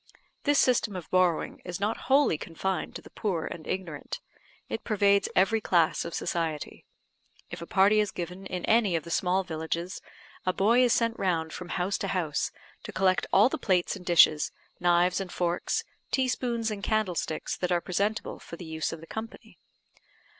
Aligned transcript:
This 0.45 0.57
system 0.57 0.95
of 0.95 1.11
borrowing 1.11 1.61
is 1.63 1.79
not 1.79 1.95
wholly 2.09 2.35
confined 2.35 2.95
to 2.95 3.03
the 3.03 3.11
poor 3.11 3.45
and 3.45 3.67
ignorant; 3.67 4.19
it 4.67 4.83
pervades 4.83 5.29
every 5.35 5.61
class 5.61 6.05
of 6.05 6.15
society. 6.15 6.85
If 7.51 7.61
a 7.61 7.67
party 7.67 7.99
is 7.99 8.09
given 8.09 8.47
in 8.47 8.65
any 8.65 8.95
of 8.95 9.03
the 9.03 9.11
small 9.11 9.43
villages, 9.43 10.01
a 10.43 10.53
boy 10.53 10.81
is 10.83 10.91
sent 10.91 11.19
round 11.19 11.53
from 11.53 11.69
house 11.69 11.99
to 11.99 12.07
house, 12.07 12.49
to 12.81 12.91
collect 12.91 13.27
all 13.31 13.47
the 13.47 13.59
plates 13.59 13.95
and 13.95 14.03
dishes, 14.03 14.51
knives 14.79 15.21
and 15.21 15.31
forks, 15.31 15.83
teaspoons 16.09 16.71
and 16.71 16.81
candlesticks, 16.81 17.55
that 17.57 17.71
are 17.71 17.79
presentable, 17.79 18.39
for 18.39 18.55
the 18.55 18.65
use 18.65 18.91
of 18.91 19.01
the 19.01 19.05
company. 19.07 19.59